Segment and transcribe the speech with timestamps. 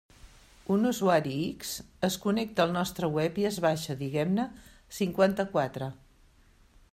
[0.75, 1.33] Un usuari
[1.65, 1.73] X
[2.07, 4.47] es connecta al nostre web i es baixa, diguem-ne,
[5.01, 5.93] cinquanta-quatre.